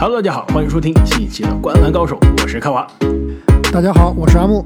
[0.00, 2.86] Hello，大家好，欢迎收听新一期的《观篮高手》，我是开华。
[3.72, 4.64] 大家好，我是阿木。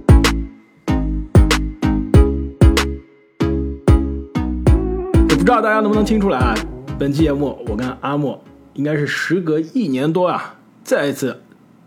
[5.26, 6.54] 不知道大家能不能听出来啊？
[6.98, 8.42] 本期节目我跟阿木
[8.74, 11.40] 应该是时隔一年多啊，再一次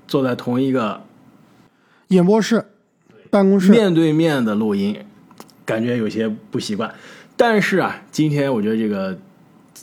[0.07, 1.01] 坐在同一个
[2.07, 2.65] 演播室、
[3.29, 4.97] 办公室，面对面的录音，
[5.63, 6.95] 感觉有些不习惯。
[7.37, 9.15] 但是啊，今天我觉得这个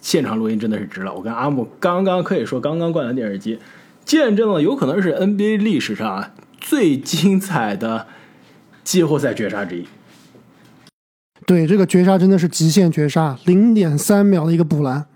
[0.01, 1.13] 现场录音真的是值了。
[1.13, 3.59] 我跟阿木刚刚可以说刚刚灌了电视机，
[4.05, 8.07] 见证了有可能是 NBA 历史上啊最精彩的
[8.83, 9.85] 季后赛绝杀之一。
[11.45, 15.07] 对，这个绝杀真的是极限绝杀，零点三秒的一个补篮。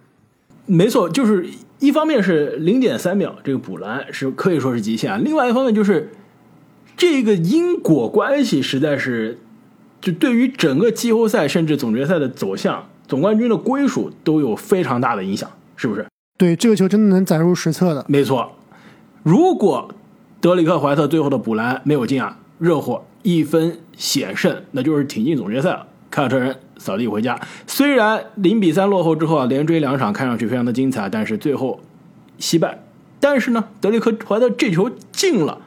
[0.67, 1.48] 没错，就是
[1.79, 6.11] 一方面是零点三秒这个补篮是可以说是极限，另外一方面就是
[6.97, 9.39] 这个因果关系实在是，
[10.01, 16.07] 就对于整个季后赛甚至总决赛的走向、总冠军的归属都有非常大的影响，是不是？
[16.39, 18.05] 对，这个球真的能载入史册的。
[18.09, 18.53] 没错，
[19.23, 19.89] 如果
[20.41, 25.87] 德里克怀特最后的补篮没有进啊，热火一分险胜，那就是挺进总决赛了。
[26.11, 31.81] 凯尔特人扫地回家，虽然零比三落后之后啊，连追两场，看上去非常的精彩，但是最后
[32.39, 32.79] 惜败。
[33.19, 35.59] 但是呢，德里克怀特这球进了，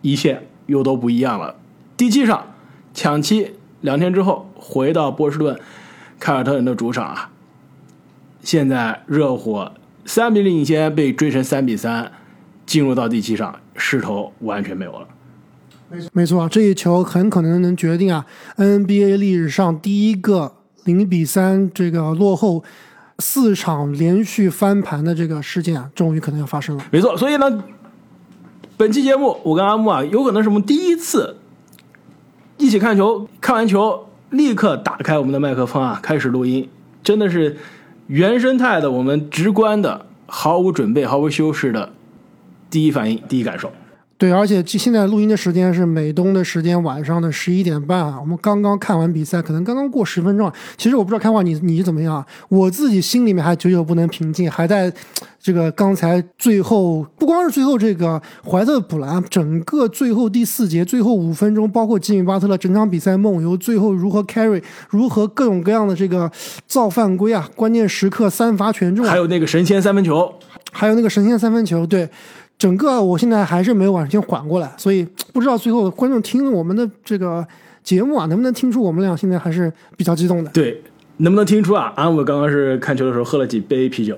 [0.00, 1.56] 一切又都不一样了。
[1.96, 2.54] 第七场
[2.94, 5.58] 抢七，两天之后回到波士顿，
[6.22, 7.30] 凯尔特人的主场啊，
[8.44, 9.72] 现在热火
[10.04, 12.12] 三比零领先，被追成三比三，
[12.64, 15.08] 进入到第七场，势头完全没有了。
[16.12, 18.24] 没错，这一球很可能能决定啊
[18.56, 22.62] NBA 历史上第一个零比三这个落后
[23.18, 26.84] 四场连续翻盘的这个事件啊，终于可能要发生了。
[26.92, 27.64] 没错，所以呢，
[28.76, 31.36] 本期节目我跟阿木啊，有可能是我们第一次
[32.58, 36.68] 一起看球，看完球立刻打开我们的麦克风啊，开始录音，
[37.04, 37.58] 真的是
[38.06, 41.92] 原生态的，我们直观的，毫无准备、毫无修饰的
[42.70, 43.70] 第一反应、第一感受。
[44.22, 48.16] 对，而且现在录音的时间是美东的时间晚上的十一点半啊。
[48.20, 50.54] 我们刚刚看完比赛，可能刚刚过十分钟啊。
[50.76, 54.92] 其实我不知道开话你你怎么样，我自己心里面还久久不能平静，还在
[55.40, 66.30] 这个刚才最后不光是最后这个怀特补篮，整个最后第四节最后五分钟，包括吉米巴特勒整场比赛梦游，最后如何 carry，如何各种各样的这个
[66.68, 70.32] 造犯规啊，关键时刻三罚全中，还有那个神仙三分球，
[70.70, 72.08] 还有那个神仙三分球，对。
[72.62, 77.44] 整个我现在还是没有完全缓过来，所以 不知道最后观众听了我们的这个
[77.82, 80.50] 节目啊，能不能听出我们俩现在还是比较激动的？
[80.52, 80.80] 对，
[81.16, 81.92] 能不能听出啊？
[81.96, 84.16] 阿姆刚刚是看球的时候喝了几杯啤酒，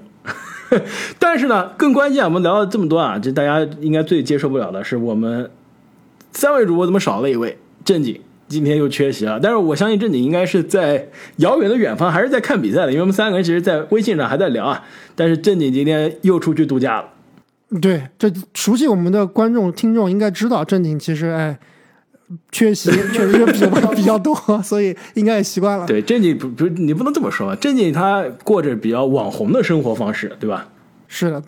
[1.18, 5.50] 但是呢，更关键，我们聊了这么多啊，这大家应该最接受不了的是我们
[6.32, 9.40] 三位主播怎么少了一位正经，今天又缺席了。
[9.42, 14.84] 但是我相信正经应该是在遥远的远方，还是在看比赛的，因为我们三个人其实，在微信上还在聊啊。
[15.14, 17.08] 但是正经今天又出去度假了。
[17.80, 21.58] 对，这熟悉我们的观众听众应该知道，正经其实哎，
[22.52, 25.84] 缺席确实是比较 比较多，所以应该也习惯了。
[25.84, 30.68] 对，正经不不，你不能这么说，正经他过着比较网红的生活方式，对吧？
[31.08, 31.42] 是的，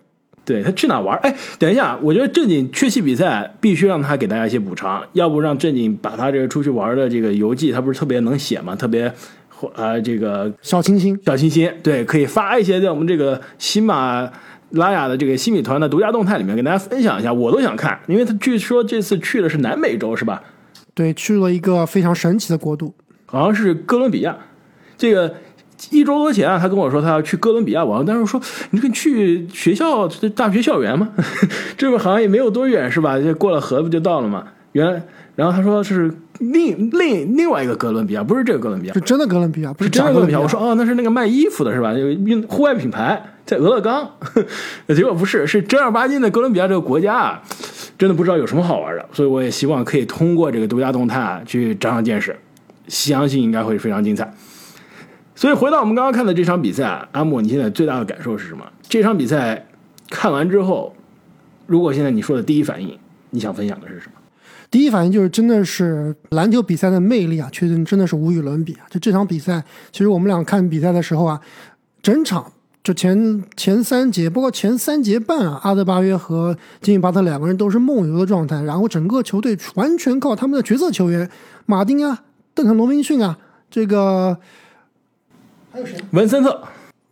[0.44, 1.16] 对他去哪玩？
[1.19, 9.06] 哎，等一下，我觉得正经缺席比赛，必须让他给大家一些补偿，要不让正经把他这个出去玩的这个游记，他不是特别能写嘛，特别
[9.76, 14.28] 啊这个小清新，小清新，对，可以发一些在我们这个新马。
[14.71, 20.43] 拉雅的这个新米团的独家动态里面，跟大家分享一下，我都想看，因为他据说这次去的是南美洲，是吧？
[20.94, 22.94] 对，去了一个非常神奇的国度，
[23.27, 24.37] 好像是哥伦比亚。
[24.97, 25.34] 这个
[25.91, 28.41] 一周多前啊，他跟我说他要去哥伦比亚玩，但是我说
[28.71, 31.10] 你可以去学校大学校园吗？
[31.77, 33.21] 这不好像也没有多远，是吧？
[33.21, 34.44] 就过了河不就到了吗？
[34.72, 35.03] 原来
[35.34, 40.41] 然后他说是另另另外一个哥伦比亚，不是这个哥伦比亚，是真的哥伦比亚，不是真的哥伦比亚。
[40.41, 41.94] 我说哦，那是那个卖衣服的是吧？
[41.94, 43.22] 就运户外品牌。
[43.47, 44.10] 在俄勒冈，
[44.92, 47.42] 结果不是，是正儿八经的哥伦比亚这个国家啊，
[47.97, 52.36] 真的不知道有什么好玩的，所以我也希望可以通过这个独家动态啊，去长长见识，
[52.88, 54.34] 相信应该会非常精彩。
[55.36, 58.65] 所以回到我们刚刚看的这场比赛，啊阿莫，你现在最大的感受是什么？
[58.88, 59.65] 这场比赛
[60.10, 60.97] 看完之后，
[61.66, 62.98] 如果现在你说的第一反应，
[63.30, 64.21] 你想分享的是什么？
[64.71, 68.86] 第一反应就是真的是篮球比赛的魅力啊，确实真的是无与伦比啊！
[68.91, 71.41] 就这场比赛，其实我们俩看比赛的时候啊，
[72.03, 72.53] 整场。
[72.84, 81.28] 就前前三节，包括前三节半啊，阿德巴约和金米巴特两个人都是梦游的状态，然后整个球队完全靠他们的角色球员
[81.65, 82.22] 马丁啊、
[82.54, 83.36] 邓肯罗宾逊啊，
[83.69, 84.39] 这个
[85.72, 85.97] 还有谁？
[86.12, 86.62] 文森特，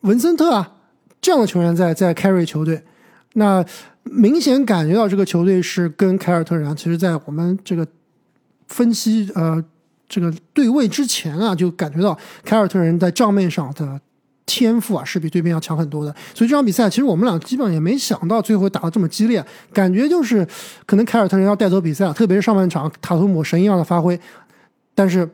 [0.02, 0.74] 文森特啊，
[1.20, 2.84] 这样的球员在在 carry 球队，
[3.32, 3.64] 那
[4.04, 7.86] 明显感觉到这个球队是跟凯尔特人，其实在我们这个
[8.68, 9.62] 分析呃
[10.08, 14.00] 这个对位之前啊，就感觉到凯尔特人在账面上的。
[14.46, 16.14] 天赋啊是比对面要强很多的。
[16.34, 19.42] 所以这场比赛其实我们俩基本上也没想到最后打得这么激烈，
[19.72, 20.46] 感觉就是
[20.84, 24.20] 可能凯尔特人要带走比赛，特别是上半场塔图姆神一样的发挥，
[24.94, 25.26] 但是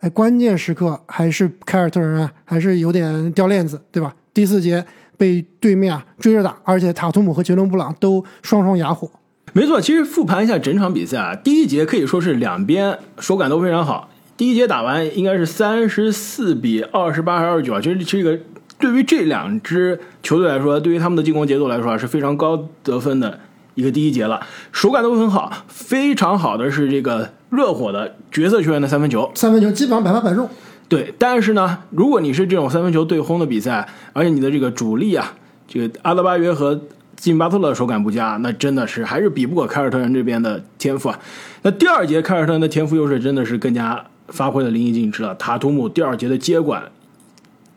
[0.00, 4.12] 哎关键时刻还是凯尔特人啊还是有点掉链子，对吧？
[4.34, 4.84] 第四节
[5.16, 9.10] 被对面啊追着打，而且塔图姆和杰伦布朗都双双哑火。
[9.52, 14.10] 没错，其实复盘一下整场比赛啊，第一节可以说是两边手感都非常好。
[14.36, 17.80] 第一节打完应该是三十四比二十八还是二十九啊？
[17.80, 18.38] 其实这个
[18.78, 23.40] 对于这两支球队来说，对于他们的进攻节奏来说啊，是非常高得分的
[23.74, 25.50] 一个第一节了，手感都很好。
[25.68, 30.46] 非常好的是这个热火的角色球员的三分球，三分球基本上百发百中。
[30.88, 35.34] 对，但是呢，如果你是这种三分球对轰的比赛，而且你的这个主力啊，
[35.66, 36.80] 这个阿德巴约和
[37.16, 41.18] 金巴特勒手感不佳，那真的是还是比不过凯尔特人这边的天赋啊。
[41.62, 45.34] 那第二节凯尔特人的天赋优势真的是更加发挥的淋漓尽致了。
[45.34, 46.84] 塔图姆第二节的接管，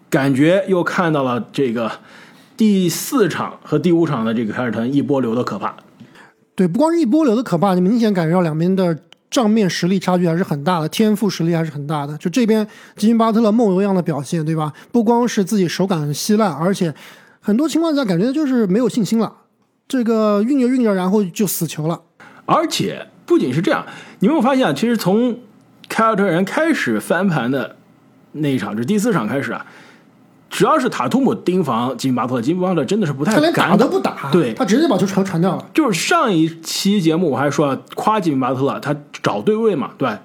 [0.09, 1.91] 感觉又看到了这个
[2.55, 5.75] 第四场和第五场的这个凯尔特人一波流的可怕。
[6.53, 8.99] 对，不光是一波流的可怕，你明显感觉到两边的
[9.29, 12.17] 账面实力差距还是很大的，天赋实力还是很大的。
[12.17, 12.65] 就这边
[12.95, 14.73] 吉金巴特勒梦游一样的表现，对吧？
[14.91, 16.93] 不光是自己手感稀烂，而且
[17.39, 19.33] 很多情况下感觉就是没有信心了。
[19.87, 22.01] 这个运着运着，然后就死球了。
[22.45, 23.85] 而且不仅是这样，
[24.19, 25.39] 你有没有发现，其实从
[25.87, 27.75] 凯尔特人开始翻盘的
[28.31, 29.65] 那一场，就第四场开始啊，
[30.49, 35.65] 只要是塔图姆盯防金巴特勒，金巴特勒真的是不太他连打敢都不打，对他直接把球传传掉了。
[35.73, 40.19] 就是上一期节目我还说夸吉米巴特勒，他找对位嘛，对吧？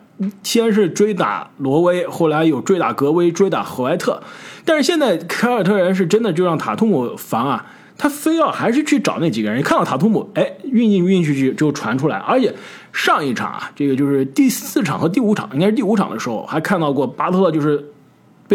[0.44, 4.22] 先是追打罗威，后来有追打格威，追打何怀特，
[4.64, 7.66] 但是现在凯尔特人是真的就让塔图姆防啊，
[7.98, 12.54] 他非要还是去找那几个人，一看到塔图姆，哎，运进运去就传出来，而且
[12.92, 17.84] 上一场啊，这个就是第四场和第五场，应该是第五场的时候，还看到过巴特勒就是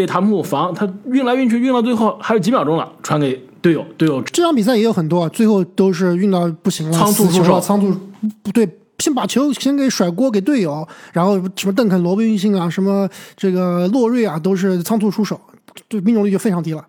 [0.00, 7.94] 被塔图姆防，他运来运去，运到最后还有几秒钟了，传给队友，队友这场比赛也有很多，啊，最后都是运到不行了，仓促出手仓促
[8.42, 8.66] 不对，
[8.98, 13.06] 先把球先给甩锅给队友，然后什么邓肯、罗宾逊信啊，什么
[13.36, 15.38] 这个洛瑞啊，都是仓促出手，
[15.86, 16.82] 对命中率就非常低了。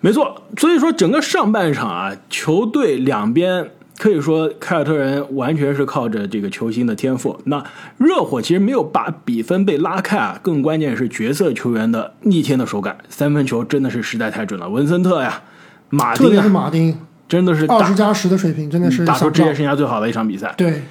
[0.00, 7.38] 没错，所以说整个上半场啊，球队两边可以说凯尔特人完全是靠着这个球星的天赋。
[7.44, 7.64] 那
[7.98, 14.68] 热火其实没有把比分被拉开啊，更关键是角色球员的逆天的手感，三分球真的是实在太准了。
[14.68, 15.42] 文森特呀，
[15.90, 16.98] 马特别是马丁，
[17.28, 20.52] 真的是打二十加十的水平，真的是打出职业生涯最好的一场比赛。
[20.56, 20.82] 对，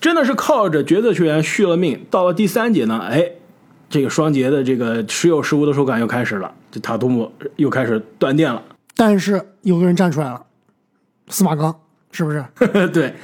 [0.00, 2.04] 真的是靠着角色球员续了命。
[2.10, 3.24] 到了第三节呢，哎，
[3.88, 8.62] 这个双节的这个时有时无的手感又开始了，这塔图姆又开始断电了。
[8.96, 10.42] 但是有个人站出来了，
[11.28, 11.74] 司马刚
[12.12, 12.44] 是不是？
[12.92, 13.14] 对，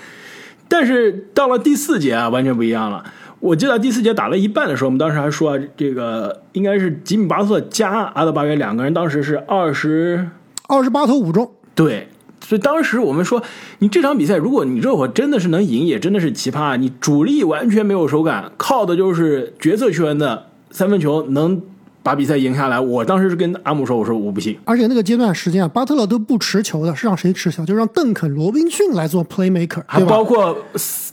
[0.69, 3.05] 但是到了第四节啊，完全不一样了。
[3.41, 10.29] 我记得第四节打了一半的时候，我们当时还说、啊、这个应该是吉米巴特加阿德巴约两个人，当时是二十
[10.69, 12.09] 二十八投五中，对。
[12.41, 13.43] 所以当时我们说，
[13.81, 16.61] 你这场比赛，如果你热火真的是能赢，也真的是奇葩。
[16.61, 21.61] 啊你主力完全没有手感，靠的就是角色球员的三分球能
[22.07, 22.79] 把比赛赢下来。
[22.79, 24.57] 我当时是跟阿姆说，我说我不信。
[24.65, 27.67] 而且那个阶段时间啊，巴特勒都不持球的，是让谁持球？
[27.67, 30.01] 就让邓肯、罗宾逊来做 playmaker，还？
[30.05, 30.57] 包括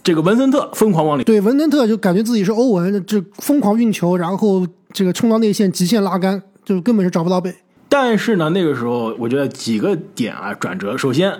[0.04, 7.52] 这个文森特疯狂往里对，文森特就感觉自己是欧文，这疯狂运球，然后这个冲到内线极限拉杆，就根本是找不到北。
[7.90, 10.96] 但是呢，那个时候我觉得几个点啊转折。
[10.96, 11.34] 首先，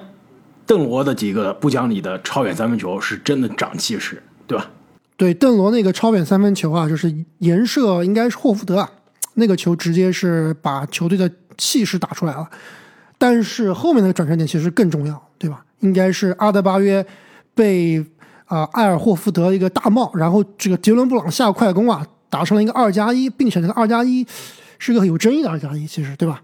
[0.66, 4.72] 邓罗的几个不讲理的超远三分球是真的长气势，对吧？
[5.16, 8.90] 对，邓罗那个超远三分球啊，就是颜射应该是霍福德啊，
[9.36, 12.48] 那个球直接是把球队的气势打出来了。
[13.18, 15.64] 但是后面的转折点其实更重要，对吧？
[15.80, 17.06] 应该是阿德巴约
[17.54, 18.04] 被
[18.46, 24.26] 啊、埃尔霍福德一个大帽，然后这个杰伦布朗下快攻啊，打成了一个二加一，并且这个二加一
[24.78, 26.42] 是个很有争议的二加一，其实对吧？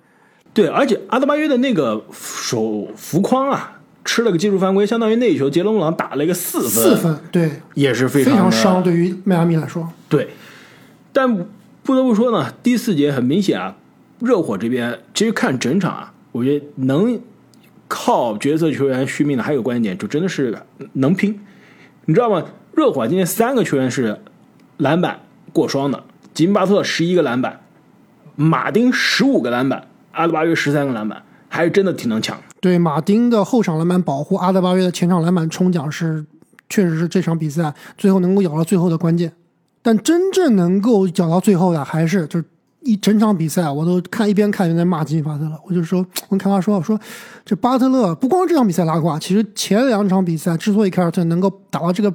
[0.54, 9.88] 对，而且阿德巴约的那个手扶框啊，吃了个技术犯规，相当于那一球杰伦布朗打了一个四分，四分，对，也是非非常非常伤，对于迈阿密来说。
[10.08, 10.30] 对，
[11.14, 11.46] 但
[11.90, 13.76] 不得不说呢，第四节很明显啊，
[14.20, 17.20] 热火这边其实看整场啊，我觉得能
[17.88, 20.56] 靠角色球员续命的还有关键点，就真的是
[20.94, 21.40] 能拼，
[22.06, 22.46] 你知道吗？
[22.76, 24.20] 热火今天三个球员是
[24.78, 27.60] 篮板过双的，吉姆巴特十一个篮板，
[28.36, 32.40] 马丁十五个篮板，阿德巴约十三个篮板，还是真的挺能抢。
[32.62, 36.24] 对马丁的后场篮板保护，阿德巴约的前场篮板冲奖是，
[36.70, 39.34] 确实是这场比赛最后能够咬到最后的关键。
[39.82, 42.46] 但真正能够讲到最后的，还是就是
[42.82, 45.52] 一整场比赛，我都看一边看一边在骂吉米巴特勒。
[45.66, 47.00] 我就说，跟开发说，我说
[47.46, 52.14] 这巴特勒不光这场比赛拉胯，其实前两场比赛之所以凯尔特能够打到这个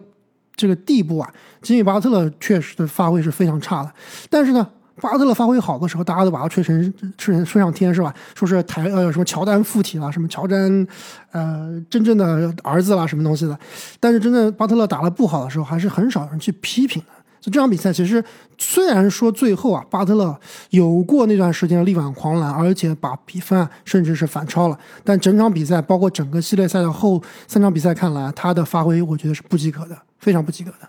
[0.55, 1.31] 这个地步啊，
[1.63, 3.93] 吉米巴特勒确实的发挥是非常差的。
[4.31, 4.67] 但是呢，
[5.01, 8.15] 巴特勒发挥好的时候，大家都把他吹成吹成吹上天是吧？
[8.35, 10.87] 说是台呃什么乔丹附体了，什么乔丹
[11.33, 13.59] 呃真正的儿子啦，什么东西的。
[14.01, 17.14] 但是真正巴特勒打得不好的时候，还是很少人去批评的。
[17.51, 18.25] 这场比赛，其实
[18.57, 20.35] 虽然说最后啊，巴特勒
[20.71, 30.89] 有过那段时间力挽狂澜，而且把比分甚至是反超了，但整场比赛，包括整个系列赛的后三场比赛看来，他的发挥我觉得是不及格的，非常不及格的。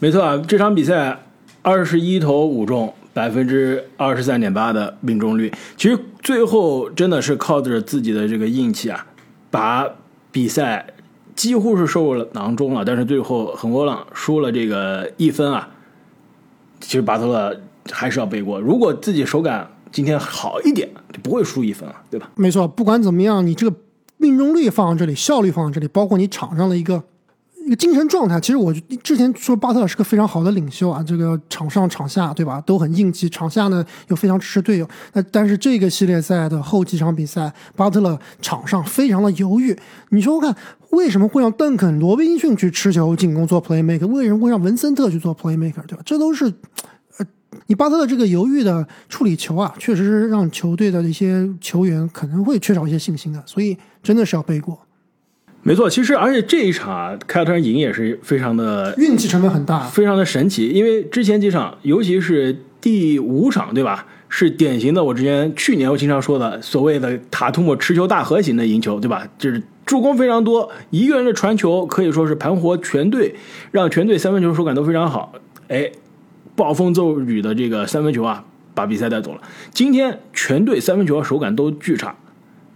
[0.00, 1.16] 没错啊，这场比赛
[1.62, 9.06] 二十一投五中，百分之二十三点八的命中率，其实最后真的是靠着自己的这个运气啊，
[9.50, 9.88] 把
[10.32, 10.86] 比赛。
[11.34, 15.68] 几乎是收入囊中了，但是最后很窝囊，输了这个一分啊。
[16.80, 17.60] 其实巴特勒
[17.90, 22.30] 还是要背锅，如果自己手感今天好一点，就不会输一分了，对吧？
[22.36, 23.76] 没错，不管怎么样，你这个
[24.16, 27.02] 命中率放在这里，效率放在这里，包括你场上的一个。
[27.64, 28.70] 一个精神状态，其实我
[29.02, 34.86] 之前说巴特勒是个非常好的领袖啊，这个场上场下对吧都很硬气，场下呢又非常支持队友。
[35.14, 39.74] 那但是这个系列赛的后几场比赛，巴特勒场上非常的犹豫。
[40.10, 40.54] 你说看
[40.90, 44.06] 为什么会让邓肯、罗宾逊去持球进攻做 playmaker？
[44.08, 45.80] 为什么会让文森特去做 playmaker？
[45.86, 46.02] 对吧？
[46.04, 46.44] 这都是
[47.16, 47.26] 呃，
[47.66, 54.78] 你巴特勒这个犹豫的处理球啊，确实是让球队的一些球员可能会缺少一些信心的，所以真的是要背锅。
[55.66, 60.68] 没错，其实而且这一场啊，凯尔特人赢也是非常的运气成分很大，非常的神奇。
[60.68, 64.06] 因为之前几场，尤其是第五场，对吧？
[64.28, 69.26] 是典型的我之前去年我经常说的所谓的塔图姆持球大核型的赢球，对吧？
[69.38, 73.34] 就是助攻非常多，一个人的传球可以说是盘活全队，
[73.70, 75.32] 让全队三分球手感都非常好。
[75.68, 75.90] 哎，
[76.54, 78.44] 暴风骤雨的这个三分球啊，
[78.74, 79.40] 把比赛带走了。
[79.72, 82.14] 今天全队三分球手感都巨差，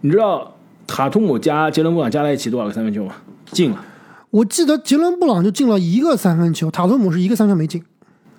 [0.01, 0.55] 你知道？
[0.89, 3.15] 塔图姆加杰伦布朗加在一起多少个三分球吗？
[3.53, 3.85] 进了。
[4.31, 7.85] 我记得杰伦布朗就进了一个三分球，塔图姆是一个三分没进。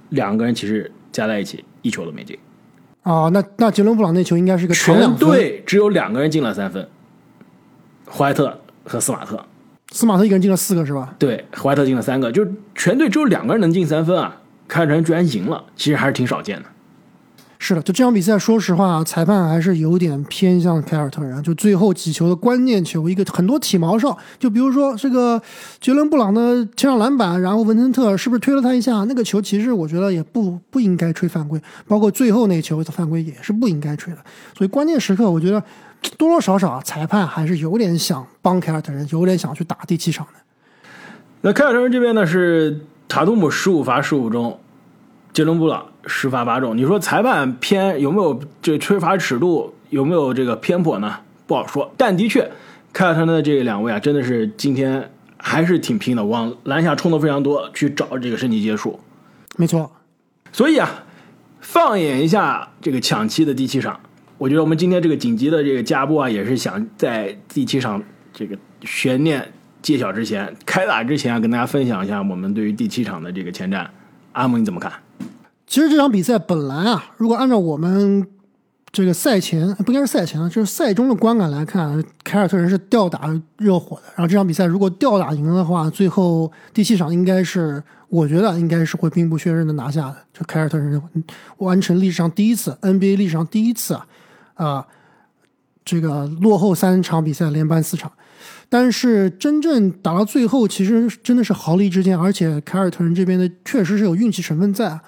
[0.10, 2.38] 两个人其实加在一起一球都没进。
[3.04, 6.86] 哦，那那杰伦布朗那球应该是个全队只有两个人进了三分，
[8.12, 9.46] 怀特和斯马特。
[9.92, 11.16] 斯马特一个人进了四个是吧？
[11.18, 14.36] 对，怀特进了三个，就全队只有两个人能进三分啊！
[14.68, 16.66] 凯尔特人居然赢了，其实还是挺少见的。
[17.62, 21.44] 是的，就这场比赛，说实话，裁判还是有点偏向凯尔特人。
[21.44, 25.40] 就最后几球的关键球，一个很多体毛哨，就比如说这个
[25.82, 29.04] 杰伦布朗的前场篮板，然后文森特是不是推了他一下？
[29.04, 34.20] 那个球其实我觉得也不不应该吹犯规，包括最后那球的犯规也是不应该吹的。
[34.58, 35.62] 所以关键时刻，我觉得
[36.18, 40.34] 多多少少啊裁判还是有点想帮凯尔特人，有点想去打第七场的。
[41.42, 44.58] 那凯尔特人这边呢是塔图姆十五罚十五中。
[45.32, 51.20] 杰伦布朗十罚八中，你说裁判偏有没有这吹罚尺度有没有这个偏颇呢？
[51.46, 51.92] 不好说。
[51.98, 52.50] 但的确，
[52.94, 59.00] 凯尔特人的这两位啊，真的是今天还是挺拼的，往篮下冲的非常多，去找这个身体接触。
[59.58, 59.92] 没错。
[60.52, 61.04] 所以啊，
[61.60, 64.00] 放眼一下这个抢七的第七场，
[64.38, 68.02] 我觉得我们今天这个紧急的这个加播啊，也是想在第七场
[68.34, 69.52] 这个悬念
[69.82, 73.86] 揭晓之前、开打之前啊，跟大家分享一下我们对于第七场的这个前瞻。
[74.32, 74.92] 阿蒙你怎么看？
[75.70, 78.26] 其实这场比赛本来啊，如果按照我们
[78.92, 84.04] 这个赛前不应该是赛前啊，就是赛中的观感来看，凯尔特人是吊打热火的。
[84.16, 90.18] 然后这场比赛如果吊打赢的话，最后第七场应该是我觉得应该是会兵不血刃的拿下的。
[90.34, 91.00] 就凯尔特人
[91.58, 94.08] 完成历史上第一次 NBA 历史上第一次啊
[94.56, 94.88] 啊，
[95.86, 98.12] 这个落后三场比赛连扳四场。
[98.70, 105.00] 但是真正打到最后，其实真的是毫厘之间，而且凯尔特人这边的确实是有运气成分在。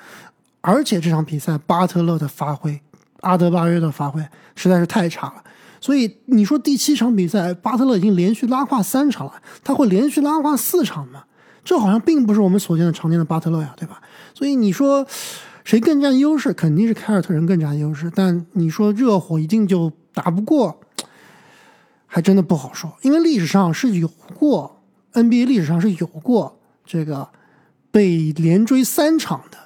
[0.61, 2.79] 而且这场比赛，巴特勒的发挥，
[3.21, 4.23] 阿德巴约的发挥
[4.55, 5.43] 实在是太差了。
[5.79, 11.23] 所以你说第七场比赛，巴特勒已经连续拉胯三场了，他会连续拉胯四场吗？
[11.63, 14.01] 这好像并不是我们所见的常见的巴特勒呀，对吧？
[14.33, 15.05] 所以你说
[15.63, 16.53] 谁更占优势？
[16.53, 18.11] 肯定是凯尔特人更占优势。
[18.13, 20.79] 但你说热火一定就打不过，
[22.05, 22.91] 还真的不好说。
[23.01, 27.29] 因为历史上是有过 NBA 历史上是有过这个
[27.89, 29.57] 被连追三场的。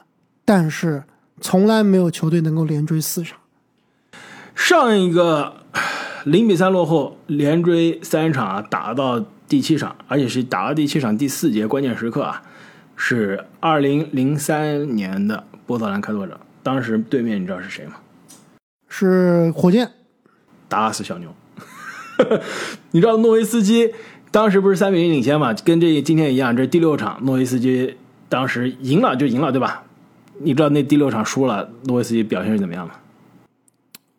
[0.45, 1.03] 但是
[1.41, 3.39] 从来没有球队能够连追四场。
[4.53, 5.57] 上一个
[6.23, 12.41] 零比三落后，连追三场啊打到第七场，而且是打到第七场第四节关键时刻啊，
[12.95, 16.39] 是二零零三年的波特兰开拓者。
[16.63, 17.95] 当时对面你知道是谁吗？
[18.87, 19.91] 是火箭，
[20.69, 21.35] 打死小牛。
[22.91, 23.93] 你知道诺维斯基
[24.31, 25.53] 当时不是三比零领先嘛？
[25.53, 27.97] 跟这今天一样，这第六场，诺维斯基
[28.29, 29.84] 当时赢了就赢了，对吧？
[30.39, 32.93] 你知道那第六场输了，诺维斯基表现是怎么样吗？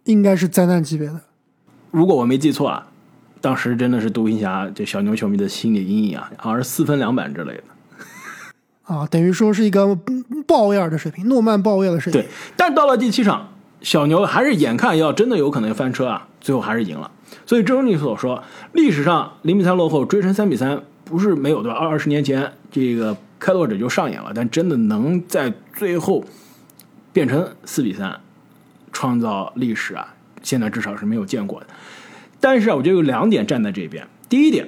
[0.05, 1.21] 应该是灾难级别的。
[1.91, 2.87] 如果我没记错啊，
[3.41, 7.63] 当时真的是独行侠这小牛球迷的心理阴影啊，好像是四分两板之类的。
[8.85, 9.99] 啊，等于说是一个
[10.47, 12.23] 鲍威尔的水平，诺曼鲍威尔的水平。
[12.23, 13.49] 对，但到了第七场，
[13.81, 17.11] 小牛还是眼看要真的有可能翻车啊，最后还是赢了。
[17.45, 18.43] 所以正如你所说，
[18.73, 21.77] 历史上零比三落后追成三比三不是没有对吧？
[21.77, 26.25] 二二十年前这个开拓者就上演了，但真的能在最后
[27.13, 28.19] 变成四比三，
[28.91, 31.67] 创造历史啊，现在至少是没有见过的。
[32.41, 34.05] 但是啊，我觉得有两点站在这边。
[34.29, 34.67] 第一点，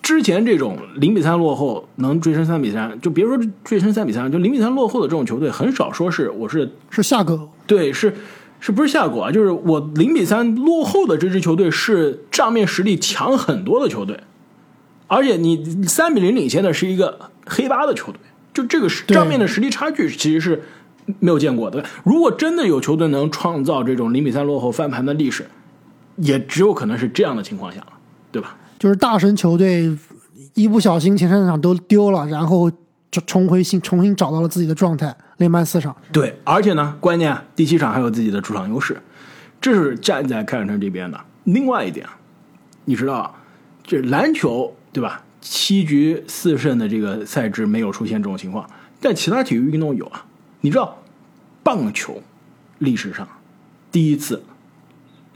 [0.00, 8.14] 之前这种零比三落后能追成三比三，就别说追成三比三，就零比三落后的这种球队，很少说是我是是下个，对是
[8.60, 9.30] 是不是下狗啊？
[9.30, 14.20] 就是我零比三落后的这支球队是账面实力强很多的球队，
[15.06, 18.20] 而且你三比零领先的是一个黑八的球队，
[18.52, 20.62] 就这个对账面的实力差距其实是
[21.20, 21.84] 没有见过的。
[22.04, 25.46] 如果真的有球队能创造这种零比三落后翻盘的历史，
[26.16, 27.92] 也只有可能是这样的情况下了，
[28.30, 28.56] 对吧？
[28.78, 29.96] 就是大神球队
[30.54, 32.70] 一不小心前三场都丢了，然后
[33.10, 35.94] 重重回新重新找到了自己的状态，连扳四场。
[36.12, 38.96] 对，而且呢，关键啊第七场还有自己的主场优势，
[39.60, 41.20] 这是站在凯尔特人这边的。
[41.44, 42.06] 另外一点，
[42.84, 43.34] 你知道，
[43.82, 45.22] 这篮球对吧？
[45.46, 48.66] 七局四胜的这个赛制没有出现这种情况，
[48.98, 50.24] 但其他体育运动有啊。
[50.62, 50.96] 你知道，
[51.62, 52.22] 棒球
[52.78, 53.28] 历史上
[53.92, 54.42] 第一次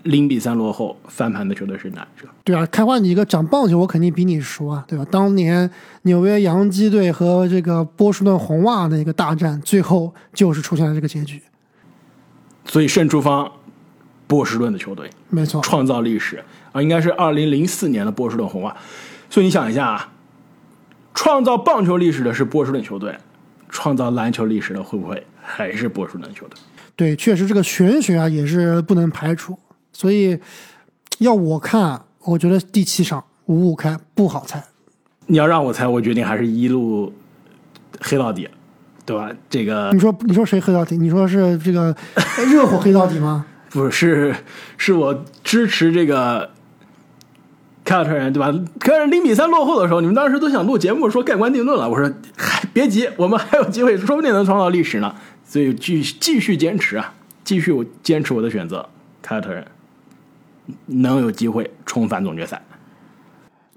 [0.04, 2.26] 零比三落后翻盘的球队是哪一支？
[2.42, 5.04] 对啊，开花你一个讲棒球，我肯定比你熟啊，对吧？
[5.10, 5.70] 当年
[6.02, 11.42] 纽约洋基队和这个波士顿红袜的一个大战，最后就是出现了这个结局。
[12.64, 13.52] 所以胜出方
[14.26, 15.10] 波士顿的球队。
[15.28, 18.74] 没错，创造历史啊，应该是二零零四年的波士顿红袜。
[19.30, 20.12] 所以你想一下啊，
[21.14, 23.16] 创造棒球历史的是波士顿球队，
[23.68, 26.58] 创造篮球历史的会不会还是波士顿球队？
[26.96, 29.58] 对，确实这个玄学啊也是不能排除。
[29.92, 30.38] 所以
[31.18, 34.62] 要我看，我觉得第七场五五开不好猜。
[35.26, 37.12] 你要让我猜，我决定还是一路
[38.00, 38.48] 黑到底，
[39.04, 39.30] 对吧？
[39.50, 40.96] 这个你说你说谁黑到底？
[40.96, 41.94] 你说是这个
[42.50, 43.44] 热火黑到底吗？
[43.70, 44.34] 不是，
[44.78, 46.50] 是我支持这个
[47.88, 48.52] 凯尔特人，对吧？
[48.78, 51.88] 凯尔零比三落后的时候，你们当时都想录节目说盖棺定论了。
[51.88, 55.14] 我说，嗨，别急，我们还有机会，说不定能创造历史呢。
[55.42, 58.86] 所以继继续坚持啊，继续我坚持我的选择，
[59.22, 59.64] 凯尔特人
[60.84, 62.60] 能有机会重返总决赛。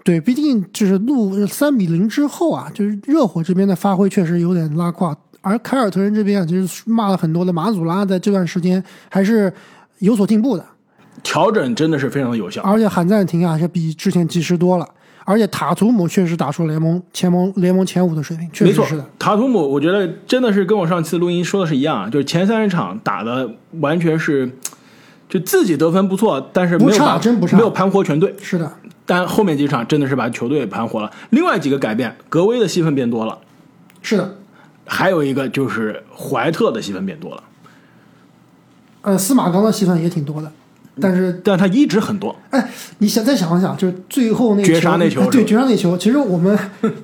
[0.03, 9.53] 对，毕竟就是录三比零之后啊，就是热火这边的发挥确实有点拉胯，而凯尔特人这边啊，就是骂了很多的马祖拉，在这段时间还是
[9.99, 10.65] 有所进步的，
[11.23, 12.61] 调整真的是非常的有效。
[12.63, 14.87] 而且喊暂停啊，是比之前及时多了。
[15.23, 23.47] 而且塔图姆确实打出联盟前盟联盟前五的水平，确没错实是的。，塔图姆，我觉得真的是跟我上次录音说的是一样，就是前三十场打的
[23.81, 24.51] 完全是，
[25.29, 28.35] 就自己得分不错，但是没有不差把真不差没有盘活全队。
[28.41, 28.71] 是的，
[29.05, 31.11] 但后面几场真的是把球队盘活了。
[31.29, 33.37] 另外几个改变，格威的戏份变多了，
[34.01, 34.37] 是的。
[34.87, 37.43] 还有一个就是怀特的戏份变多了，
[39.03, 40.51] 呃，司马刚的戏份也挺多的，
[40.99, 42.35] 但是但他一直很多。
[42.49, 45.97] 哎，你想再想一想，就是最后那绝杀那球哎对，绝杀那球。
[45.97, 46.57] 其实我们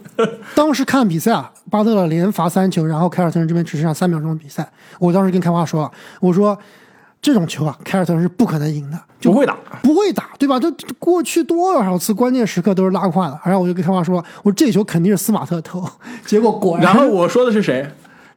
[0.53, 4.67] 当时看比赛啊，巴特勒连罚三球，然后凯尔特人这边只剩下三秒钟的比赛。
[4.99, 6.57] 我当时跟开花说了，我说
[7.21, 10.59] 这种球啊，凯尔特人是不可能赢的，就不会打，不会打，对吧？
[10.59, 13.39] 这这过去多少次关键时刻都是拉胯的。
[13.45, 15.83] 然后我就跟开花说，我说这球肯定是斯马特投，
[16.25, 17.89] 结果果然，然后我说的是谁？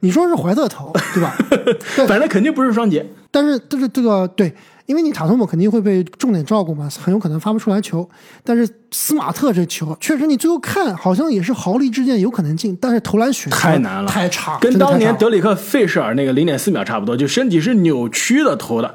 [0.03, 1.37] 你说是怀特投，对吧？
[2.09, 3.07] 反正肯定不是双杰。
[3.31, 4.53] 但是但是这个对，
[4.87, 8.09] 因为你塔图姆肯定会被重点照顾嘛，很有可能发不出来球。
[8.43, 18.95] 但是斯马特这球确实，你最后看好像也是毫厘之间有可能进，但是投篮选太难了太差，跟当年德里克费舍尔那个零点四秒差不多，就身体是扭曲的投的。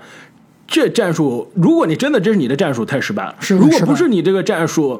[0.67, 3.35] 这战术，如果你真的这是你的战术，太失败了。
[3.39, 4.99] 是如果不是你这个战术，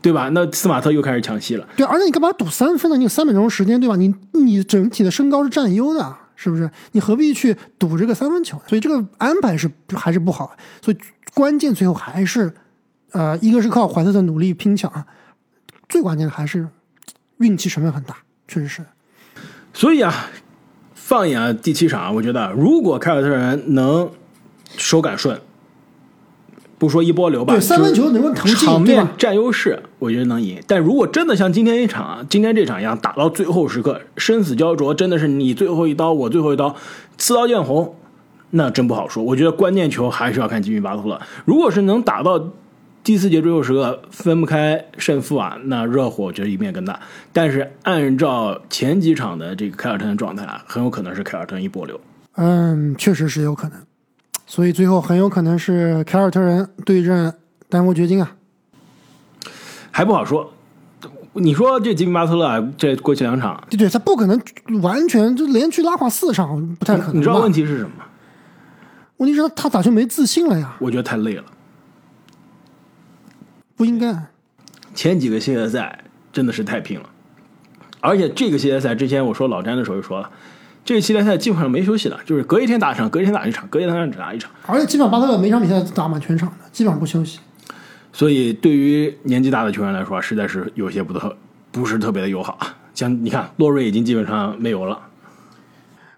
[0.00, 0.30] 对吧？
[0.32, 1.68] 那斯马特又开始抢戏了。
[1.76, 2.96] 对，而且你干嘛赌三分呢？
[2.96, 3.94] 你有三秒钟时间，对吧？
[3.94, 6.68] 你你整体的身高是占优的，是不是？
[6.90, 8.60] 你何必去赌这个三分球？
[8.66, 10.56] 所以这个安排是还是不好。
[10.80, 10.98] 所以
[11.34, 12.52] 关键最后还是，
[13.12, 14.90] 呃，一个是靠怀特的努力拼抢，
[15.88, 16.66] 最关键的还是
[17.38, 18.16] 运气成分很大，
[18.48, 18.84] 确实是。
[19.72, 20.30] 所以啊，
[20.94, 24.10] 放眼啊第七场啊，我觉得如果凯尔特人能
[24.76, 25.40] 手感顺，
[26.76, 30.60] 不说一波流吧，对三分球能够场面占优势，我觉得能赢。
[30.66, 36.74] 但如果真的像今天一场啊，今天这场一样打到最后时刻，生死胶着，真的是你最后一刀，我最后一刀，
[37.16, 37.94] 刺刀见红，
[38.50, 39.22] 那真不好说。
[39.22, 41.20] 我觉得关键球还是要看吉米巴特勒。
[41.44, 42.50] 如果是能打到
[43.04, 46.98] 第四节最后时刻分不开胜负啊，那热火觉得赢面更大。
[47.32, 52.00] 但是按照前几场的这个凯尔特人状态啊，很有可能是凯尔特人一波流。
[52.34, 53.78] 嗯，确实是有可能，
[54.46, 57.32] 所以最后很有可能是凯尔特人对阵
[57.68, 58.32] 丹佛掘金啊。
[59.92, 60.52] 还不好说。
[61.34, 64.38] 你说这吉米巴特勒啊，这过去两场，对对，他不可能
[64.82, 67.16] 完全就连续拉垮四场，不太可能。
[67.16, 68.04] 你知道问题是什么吗？
[69.18, 71.44] 问题是他打球没自信了呀，我觉得太累了。
[73.76, 74.14] 不应该。
[74.94, 77.08] 前几个系列赛真的是太拼了，
[78.00, 80.30] 而且这个系列赛之前我说老詹的时候就说了，
[80.84, 84.50] 这个系列赛基本上没休息的，就是隔一天打一场，隔一天打一场，隔一天只打一场。
[84.66, 87.38] 而且基本上巴特勒每场比赛都打满全场的，基本上不休息。
[88.12, 91.36] 所以对于年纪大的球员来说，实在是有些不特
[91.70, 92.58] 不是特别的友好。
[92.94, 95.00] 像你看，洛瑞已经基本上没有了。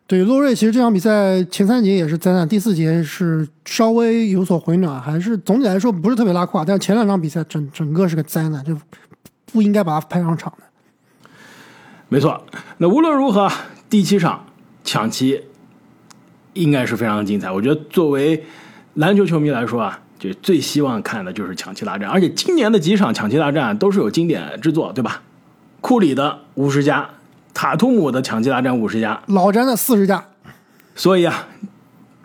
[0.06, 6.64] 对洛瑞，其实这场比赛前三节也是灾难，第四节是稍微有所回暖，还是总体来说不是特别拉胯。
[6.64, 8.76] 但前两场比赛整整个是个灾难，就
[9.46, 11.28] 不应该把他派上场的。
[12.08, 12.44] 没错，
[12.76, 13.50] 那无论如何，
[13.88, 14.44] 第七场
[14.82, 15.40] 抢七
[16.52, 17.50] 应该是非常的精彩。
[17.50, 18.44] 我觉得作为
[18.94, 25.22] 篮球球迷来说啊，就最希望看的就是抢七大战，而且今年的几场抢七大战都是有经典之作，对吧？
[25.80, 27.08] 库里的五十加。
[27.56, 30.24] 塔图姆的抢七大战五十加，老詹的四十加，
[30.96, 31.46] 所以啊，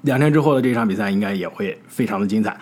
[0.01, 2.57] 两天之后的这场比赛应该也会非常的精彩。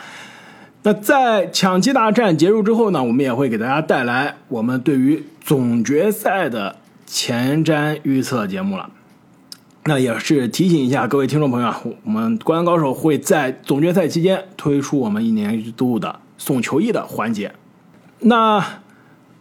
[0.84, 8.90] 那在抢七大战结束之后呢，我们也会给大家带来我们对于总决赛的前瞻预测节目了。
[9.88, 17.54] 那也是提醒一下各位听众朋友啊，我们灌篮高手会在总决赛期间推出我们一年一度的送球衣的环节。
[18.20, 18.64] 那。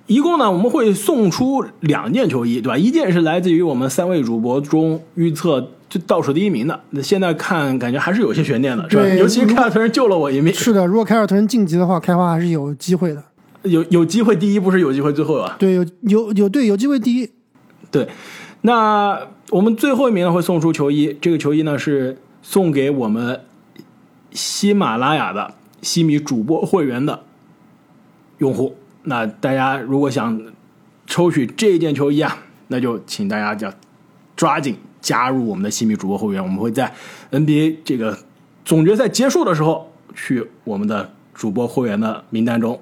[0.08, 2.78] 一共呢，我们会送出两件球衣，对吧？
[2.78, 9.02] 一件是来自于我们三位主播中预测就倒数第一名的，那现在看感觉还是有些悬念的，是吧？
[9.04, 10.54] 尤其凯尔特人救了我一命。
[10.54, 13.24] 是的，如果凯尔特人晋级的话，开花还是有机会的。
[13.64, 15.56] 有有机会第一，不是有机会最后啊？
[15.58, 17.28] 对，有有有对有机会第一。
[17.90, 18.06] 对，
[18.60, 19.18] 那
[19.50, 23.44] 我们最后一名呢会送出球衣，这个球衣呢是送给我们
[24.32, 27.22] 喜马拉雅的西米主播会员的
[28.38, 28.76] 用户。
[29.04, 30.40] 那大家如果想
[31.06, 33.72] 抽取这件球衣啊，那就请大家叫
[34.34, 36.42] 抓紧加入我们的西米主播会员。
[36.42, 36.92] 我们会在
[37.30, 38.18] NBA 这个
[38.64, 42.80] 总决赛结束的时候，去我们的主播会员的名单中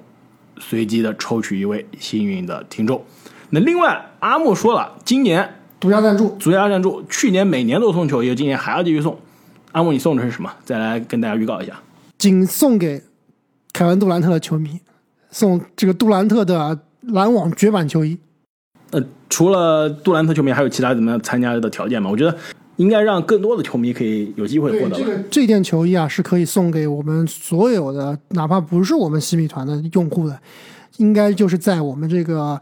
[0.57, 3.05] 随机的抽取一位幸运的听众。
[3.51, 9.17] 那另外，阿木说了，今年独家赞助，独家赞助，去年每年都送球衣，今年还要继续送。
[9.71, 10.51] 阿木，你送的是什么？
[10.63, 11.73] 再来跟大家预告一下，
[12.17, 13.03] 仅送给
[13.73, 14.79] 凯文杜兰特的球迷。
[15.31, 18.17] 送这个杜兰特的篮网绝版球衣。
[18.91, 22.09] 呃，除了杜兰特球迷，还有其他怎么样参加的条件吗？
[22.09, 22.33] 我觉得
[22.77, 24.95] 应该让更多的球迷可以有机会获得。
[24.95, 30.39] 这个这件球衣啊，是可以送给我们所有的，哪怕不是我们西米团的用户的。
[30.97, 32.57] 应该就是在我们这个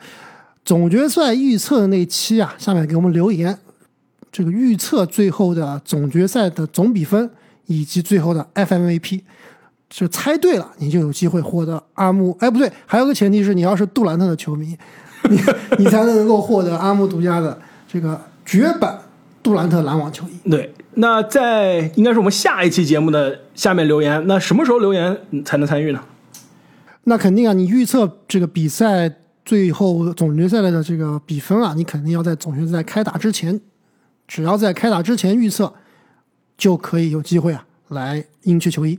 [0.66, 3.58] 总决赛预测的那期啊，下面给我们留言，
[4.32, 7.30] 这个预测最后的总决赛的总比分
[7.66, 9.22] 以及最后的 FMVP。
[9.90, 12.36] 就猜对了，你就有机会获得阿木。
[12.40, 14.76] 哎，不对，还有个前提是你要是杜兰特的球迷，
[15.30, 15.40] 你
[15.78, 17.56] 你才能够获得阿木独家的
[17.88, 18.98] 这个绝版
[19.44, 20.50] 杜兰特篮网球衣。
[20.50, 26.02] 对，那在应该是我们下一期节目的下面留言，那什么时候留言才能参与呢？
[27.04, 29.14] 那肯定啊，你预测这个比赛
[29.46, 33.60] 最后总决赛的这个比分啊，你肯定要在总决赛开打之前，
[34.28, 35.74] 只要在开打之前预测，
[36.58, 38.98] 就可以有机会啊来赢取球衣。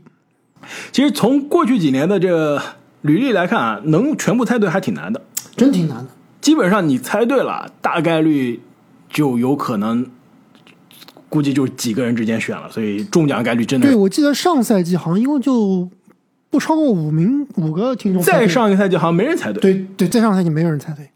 [0.92, 2.62] 其实从过去几年的这个
[3.02, 5.22] 履历来看啊，能全部猜对还挺难的，
[5.56, 6.10] 真挺难的。
[6.40, 8.60] 基本上你猜对了，大概率
[9.08, 10.06] 就有可能，
[11.28, 13.86] 估计就几个人之间选了，所以中奖概率真的。
[13.88, 15.88] 对，我记得上赛季好像一共就
[16.54, 18.22] 不超过五名五个听众。
[18.22, 19.60] 再上一个赛季好像没人猜对。
[19.60, 21.10] 对对，再上个赛季没有人猜对。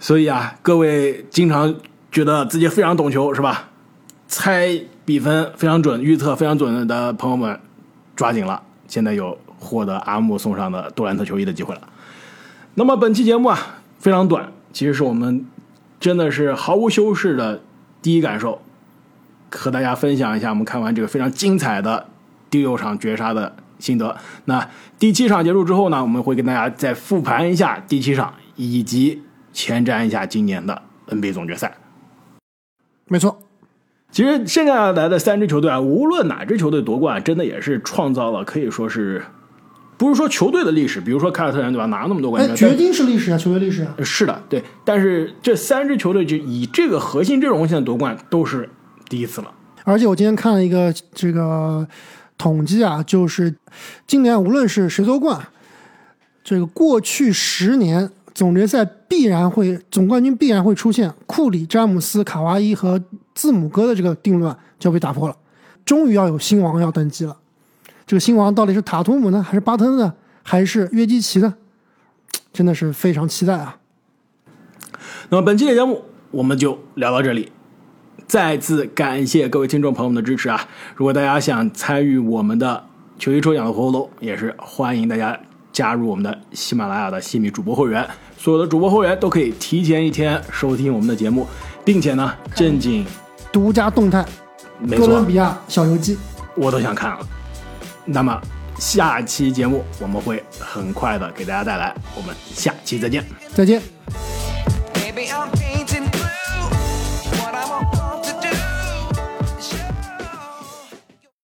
[0.00, 1.72] 所以啊，各位经常
[2.10, 3.68] 觉得自己非常懂球是吧？
[4.26, 7.60] 猜比分非常准、预测非常准的朋友们。
[8.16, 11.82] 抓紧了，现在有获得阿木送上的杜兰特球衣的机会了。
[12.74, 15.46] 那么本期节目啊非常短，其实是我们
[16.00, 17.60] 真的是毫无修饰的
[18.02, 18.60] 第一感受，
[19.52, 22.08] 和大家分享一下我们看完这个非常精彩的
[22.50, 24.16] 第六场绝杀的心得。
[24.44, 31.76] 那第七场结束之后呢，我们会跟大家再复盘一下第七场，以及前瞻一下今年的 NBA 总决赛。
[33.06, 33.38] 没错。
[34.10, 39.22] 其实剩下来的三支球队啊，无论哪支球队夺冠，真的也是创造了可以说是，
[39.98, 43.94] 不是说球队的历史，比如说凯尔特人对吧，拿那么多冠军，决定是历史啊，球队历史啊。
[44.02, 44.64] 是的，对。
[44.82, 48.70] 但是这三支球队就以这个核心阵容现在夺冠都是
[49.10, 49.52] 第一次了。
[49.84, 51.86] 而且我今天看了一个这个
[52.38, 53.54] 统计啊，就是
[54.06, 55.38] 今年无论是谁夺冠，
[56.42, 58.10] 这个过去十年。
[58.34, 63.02] 总决赛必然会总冠军必然会出现库里、詹姆斯、卡哇伊和
[63.34, 65.36] 字母哥的这个定论就被打破了，
[65.84, 67.36] 终于要有新王要登基了。
[68.06, 71.52] 这个新王到底是塔图姆呢，还是巴特呢，还是约基奇呢？
[72.52, 73.80] 真的是非常期待啊！
[75.30, 77.50] 那么本期的节目我们就聊到这里，
[78.28, 80.68] 再次感谢各位听众朋友们的支持啊！
[80.94, 82.84] 如果大家想参与我们的
[83.18, 85.36] 球衣抽奖的活动，也是欢迎大家
[85.72, 91.46] 加入我们的喜马拉雅的西米主播会员，所有的主播会员都可以提前一天收听我们的节目，
[91.86, 93.06] 并且呢，正经
[93.50, 94.22] 独家动态，
[94.78, 96.18] 没错哥伦比，亚小游记，
[96.54, 97.26] 我都想看了。
[98.04, 98.38] 那么
[98.78, 103.24] 下期节目我们会很快的给大家带来，我们下期再见。
[103.54, 103.80] 再见。